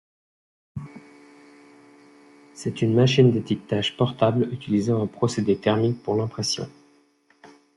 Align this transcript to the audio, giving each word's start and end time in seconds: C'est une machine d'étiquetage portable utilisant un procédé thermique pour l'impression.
C'est 2.55 2.81
une 2.81 2.95
machine 2.95 3.31
d'étiquetage 3.31 3.95
portable 3.97 4.49
utilisant 4.51 5.03
un 5.03 5.05
procédé 5.05 5.55
thermique 5.59 6.01
pour 6.01 6.15
l'impression. 6.15 6.67